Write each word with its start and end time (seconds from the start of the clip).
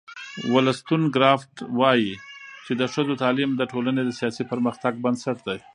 ولستون 0.53 1.01
کرافټ 1.15 1.55
وایي 1.79 2.13
چې 2.65 2.71
د 2.79 2.81
ښځو 2.93 3.13
تعلیم 3.23 3.51
د 3.55 3.61
ټولنې 3.71 4.01
د 4.05 4.11
سیاسي 4.19 4.43
پرمختګ 4.51 4.93
بنسټ 5.05 5.37
دی. 5.47 5.59